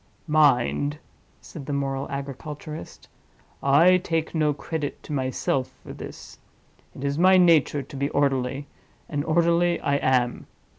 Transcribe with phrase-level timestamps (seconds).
[0.25, 0.97] "Mind!"
[1.41, 3.07] said the moral agriculturist,
[3.61, 6.39] "I take no credit to myself for this:
[6.95, 8.65] it is my nature to be orderly,
[9.07, 10.47] and orderly I am.